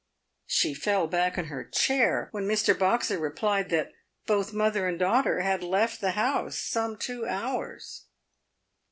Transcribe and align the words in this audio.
She 0.47 0.73
fell 0.73 1.05
back 1.05 1.37
in 1.37 1.45
her 1.45 1.63
chair 1.63 2.29
when 2.31 2.47
Mr. 2.47 2.75
Boxer 2.75 3.19
replied 3.19 3.69
that 3.69 3.91
both 4.25 4.51
mother 4.51 4.87
and 4.87 4.97
daughter 4.97 5.41
had 5.41 5.61
left 5.63 6.01
the 6.01 6.13
house 6.13 6.57
some 6.57 6.97
two 6.97 7.27
hours. 7.27 8.07